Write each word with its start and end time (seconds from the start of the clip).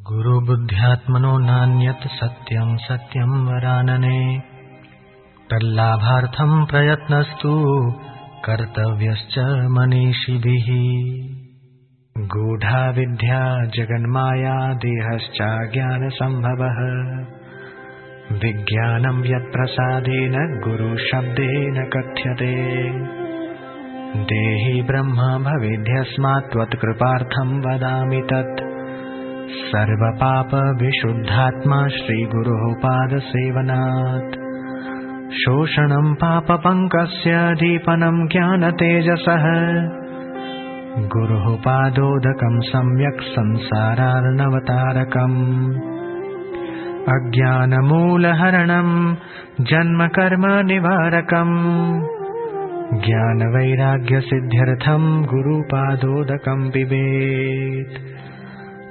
गुरुबुद्ध्यात्मनो 0.00 1.38
नान्यत् 1.38 2.08
सत्यम् 2.08 2.76
सत्यम् 2.78 3.46
वरानने। 3.46 4.38
तल्लाभार्थम् 5.50 6.66
प्रयत्नस्तु 6.66 7.82
कर्तव्यश्च 8.44 9.38
मनीषिभिः। 9.68 10.66
गूढा 12.26 12.90
विद्या 12.90 13.64
जगन्माया 13.64 14.72
देहश्चाज्ञानसम्भवः। 14.72 15.88
विज्ञानम् 18.38 19.26
यत्प्रसादेन 19.26 20.60
गुरुशब्देन 20.64 21.90
कथ्यते। 21.96 22.82
देहि 24.24 24.82
ब्रह्म 24.82 25.44
भवेद्यस्मात् 25.44 26.52
त्वत्कृपार्थम् 26.52 27.62
वदामि 27.66 28.22
तत् 28.32 28.77
सर्वपापविशुद्धात्मा 29.50 31.88
श्रीगुरोः 31.88 32.74
पादसेवनात् 32.74 34.36
शोषणम् 35.32 36.14
पापपङ्कस्य 36.14 37.54
दीपनम् 37.54 38.28
ज्ञानतेजसः। 38.28 39.44
गुरुः 41.08 41.56
पादोदकम् 41.56 42.60
सम्यक् 42.60 43.22
संसारार्णवतारकम्। 43.22 45.74
अज्ञानमूलहरणम् 47.08 49.16
जन्मकर्म 49.60 50.66
निवारकम्। 50.66 52.02
ज्ञानवैराग्यसिद्ध्यर्थम् 53.06 55.26
गुरुपादोदकम् 55.26 56.70
पिबेत् 56.70 58.18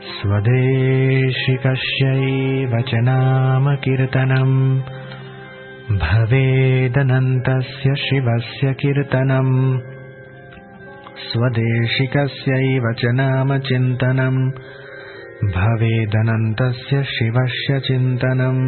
स्वदेशिकस्यैव 0.05 1.63
च 2.89 2.99
नाम 3.05 3.65
कीर्तनम् 3.83 4.57
भवेदनन्तस्य 6.01 7.93
शिवस्य 8.03 8.73
कीर्तनम् 8.81 9.55
स्वदेशिकस्यैव 11.27 12.85
च 13.01 13.13
नाम 13.19 13.57
चिन्तनम् 13.69 14.39
भवेदनन्तस्य 15.57 17.03
शिवस्य 17.15 17.79
चिन्तनम् 17.89 18.63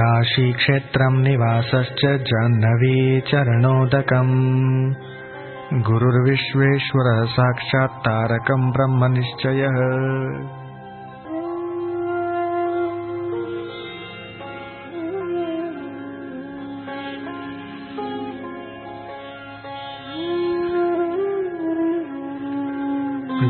काशीक्षेत्रम् 0.00 1.22
निवासश्च 1.28 2.02
जाह्नवी 2.32 2.98
चरणोदकम् 3.30 4.36
गुरुर्विश्वेश्वरः 5.82 7.24
साक्षात् 7.30 7.94
तारकम् 8.02 8.66
ब्रह्मनिश्चयः 8.74 9.78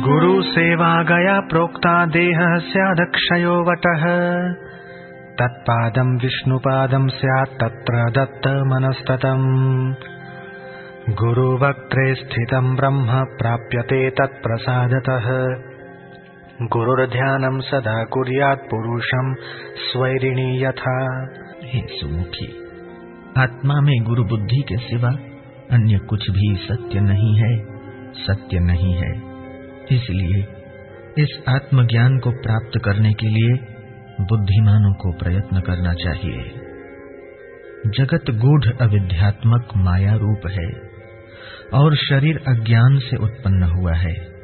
गुरुसेवा 0.06 0.92
गया 1.11 1.36
प्रोक्ता 1.52 1.95
देहः 2.17 2.56
स्यादक्षयो 2.70 3.58
वटः 3.70 4.08
तत्पादम् 5.42 6.17
विष्णुपादम् 6.25 7.08
स्यात् 7.20 7.56
तत्र 7.61 8.11
दत्तमनस्ततम् 8.19 9.47
गुरुवक्त्रे 11.08 12.14
स्थितम् 12.14 12.77
ब्रह्म 12.77 13.06
प्राप्यते 13.24 14.10
तत्प्रसादतः 14.10 15.27
गुरुर्ध्यानम् 16.66 17.61
सदा 17.61 18.05
कुर्यात् 18.05 18.69
स्वैरिणी 19.77 20.64
यथा। 20.64 21.27
हे 21.64 21.80
सुमुखी, 21.86 22.46
आत्मा 23.38 23.80
में 23.80 24.05
गुरु 24.05 24.24
बुद्धि 24.24 24.64
के 24.68 24.77
सिवा 24.77 25.08
अन्य 25.70 25.98
कुछ 25.98 26.30
भी 26.30 26.56
सत्य 26.56 27.01
नहीं 27.01 27.36
है, 27.36 27.58
सत्य 28.14 28.58
नहीं 28.58 28.95
है। 28.95 29.23
इसलिए 29.90 30.46
इस 31.18 31.45
आत्मज्ञान 31.48 32.18
को 32.18 32.30
प्राप्त 32.30 32.80
करने 32.84 33.12
के 33.12 33.27
लिए 33.27 33.52
बुद्धिमानों 34.20 34.95
को 34.95 35.12
प्रयत्न 35.12 35.61
करना 35.61 35.95
चाहिए। 35.95 36.61
जगत 37.86 38.30
गूढ़ 38.30 38.64
अविध्यात्मक 38.80 39.68
माया 39.77 40.14
रूप 40.14 40.40
है। 40.51 40.93
और 41.73 41.97
शरीर 41.97 42.36
अज्ञान 42.48 42.98
से 42.98 43.17
उत्पन्न 43.17 43.63
हुआ 43.63 43.95
है। 43.95 44.35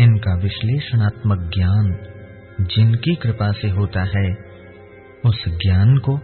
इनका 0.00 0.34
विश्लेषणात्मक 0.34 1.50
ज्ञान 1.54 1.96
जिनकी 2.60 3.14
कृपा 3.14 3.52
से 3.52 3.68
होता 3.68 4.02
है, 4.02 4.36
उस 5.24 5.44
ज्ञान 5.48 5.96
को 5.96 6.20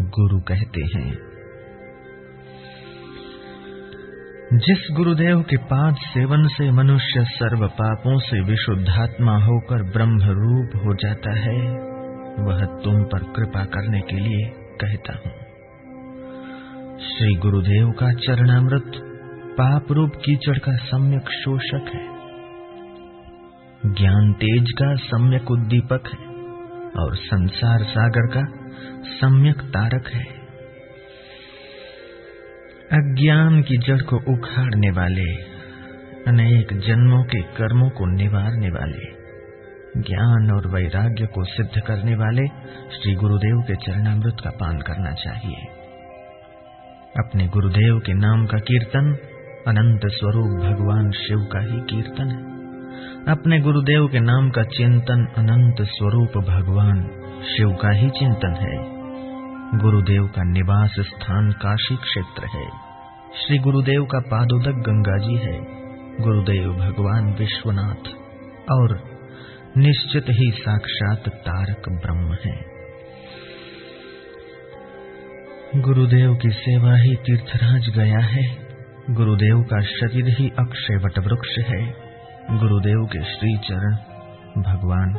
गुरु 0.00 0.40
कहते 0.40 0.80
हैं। 0.80 1.34
जिस 4.52 4.88
गुरुदेव 4.92 5.42
के 5.42 5.56
पाद 5.56 5.94
सेवन 5.94 6.48
से 6.48 6.70
मनुष्य 6.70 7.24
सर्व 7.24 7.66
पापों 7.66 8.18
से 8.18 8.40
विशुद्धात्मा 8.40 9.44
होकर 9.44 9.82
ब्रह्म 9.82 10.18
रूप 10.22 10.76
हो 10.76 10.94
जाता 10.94 11.34
है, 11.38 11.72
वह 12.44 12.64
तुम 12.64 13.04
पर 13.04 13.18
कृपा 13.18 13.64
करने 13.64 14.00
के 14.00 14.16
लिए 14.16 14.50
कहता 14.80 15.12
हूँ। 15.12 15.32
श्री 17.00 17.34
गुरुदेव 17.34 17.90
का 17.90 18.12
चरणामृत 18.12 19.13
पाप 19.54 19.92
रूप 19.92 20.10
कीचड़ 20.16 20.58
का 20.58 20.76
सम्यक 20.76 21.30
शोषक 21.30 21.90
है। 21.94 22.06
ज्ञान 23.94 24.32
तेज 24.32 24.70
का 24.70 24.94
सम्यक 24.94 25.50
उद्दीपक 25.50 26.02
है 26.12 26.26
और 27.02 27.16
संसार 27.16 27.82
सागर 27.82 28.26
का 28.26 28.42
सम्यक 29.04 29.60
तारक 29.60 30.08
है। 30.08 30.24
अज्ञान 32.92 33.62
की 33.62 33.76
जड़ 33.76 34.02
को 34.02 34.16
उखाड़ने 34.16 34.90
वाले, 34.90 35.34
अनेक 36.28 36.72
जन्मों 36.72 37.24
के 37.24 37.42
कर्मों 37.42 37.90
को 37.90 38.06
निवारने 38.06 38.68
वाले, 38.68 39.12
ज्ञान 40.00 40.50
और 40.56 40.66
वैराग्य 40.66 41.26
को 41.26 41.44
सिद्ध 41.44 41.80
करने 41.86 42.14
वाले 42.14 42.46
श्री 42.96 43.14
गुरुदेव 43.14 43.64
के 43.68 43.74
चरणामृत 43.74 44.36
का 44.44 44.50
पान 44.50 44.78
करना 44.78 45.10
चाहिए। 45.10 45.56
अपने 47.18 47.46
गुरुदेव 47.48 47.98
के 47.98 48.14
नाम 48.14 48.46
का 48.46 48.58
कीर्तन 48.58 49.16
अनंत 49.68 50.00
स्वरूप 50.06 50.46
भगवान 50.46 51.10
शिव 51.10 51.38
का 51.38 51.60
ही 51.60 51.80
कीर्तन 51.80 52.28
है। 52.28 52.54
अपने 53.32 53.60
गुरुदेव 53.60 54.08
के 54.08 54.20
नाम 54.20 54.50
का 54.50 54.62
चिंतन 54.62 55.26
अनंत 55.36 55.76
स्वरूप 55.82 56.28
भगवान 56.28 57.02
शिव 57.44 57.70
का 57.70 57.90
ही 57.90 58.10
चिंतन 58.10 58.54
है। 58.54 58.94
गुरुदेव 59.78 60.26
का 60.26 60.42
निवास 60.44 60.94
स्थान 61.00 61.50
काशी 61.50 61.96
क्षेत्र 61.96 62.46
है। 62.46 62.68
श्री 63.36 63.58
गुरुदेव 63.58 64.04
का 64.04 64.18
पादोदक 64.18 64.72
गंगा 64.72 65.16
जी 65.16 65.34
है। 65.34 65.60
गुरुदेव 66.20 66.72
भगवान 66.72 67.34
विश्वनाथ 67.34 68.08
और 68.72 69.02
निश्चित 69.78 70.24
ही 70.30 70.50
साक्षात 70.50 71.28
तारक 71.28 71.82
ब्रह्म 71.88 72.36
है। 72.44 72.74
गुरुदेव 75.80 76.34
की 76.34 76.50
सेवा 76.50 76.94
ही 76.96 77.14
तीर्थराज 77.14 77.88
गया 77.88 78.18
है। 78.18 78.63
गुरुदेव 79.10 79.62
का 79.62 79.80
शरीर 79.80 80.24
ही 80.28 80.52
अक्षय 80.58 80.96
वट 80.96 81.18
वृक्ष 81.18 81.58
है। 81.58 81.94
गुरुदेव 82.58 83.06
के 83.12 83.22
श्री 83.24 83.58
चरण 83.58 83.92
भगवान 84.62 85.18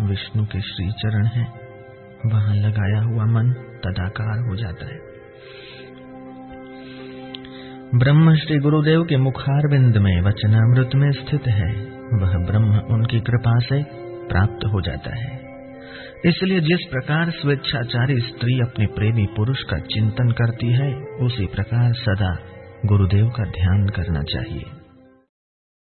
विष्णु 0.00 0.44
के 0.44 0.60
श्री 0.60 0.92
चरण 0.92 1.26
है। 1.26 1.46
वहाँ 2.26 2.54
लगाया 2.54 3.02
हुआ 3.02 3.24
मन 3.24 3.52
तदाकार 3.84 4.48
हो 4.48 4.56
जाता 4.56 4.86
है। 4.86 4.98
ब्रह्म 7.94 8.34
श्री 8.36 8.58
गुरुदेव 8.58 9.04
के 9.04 9.16
मुखारविंद 9.16 9.96
में 9.96 10.20
वचनामृत 10.20 10.90
में 10.94 11.10
स्थित 11.10 11.46
है। 11.46 11.72
वह 12.22 12.46
ब्रह्म 12.46 12.78
उनकी 12.78 13.20
कृपा 13.20 13.58
से 13.58 13.82
प्राप्त 14.28 14.64
हो 14.66 14.80
जाता 14.80 15.16
है। 15.16 15.40
इसलिए 16.24 16.60
जिस 16.60 16.88
प्रकार 16.90 17.30
स्वेच्छाचारी 17.30 18.20
स्त्री 18.20 18.60
अपने 18.60 18.86
प्रेमी 18.86 19.26
पुरुष 19.36 19.62
का 19.62 19.78
चिंतन 19.78 20.30
करती 20.30 20.72
है, 20.72 20.94
उसी 20.94 21.46
प्रकार 21.46 21.92
सदा 21.92 22.55
गुरुदेव 22.84 23.28
का 23.28 23.44
ध्यान 23.44 23.88
करना 23.88 24.22
चाहिए। 24.22 24.75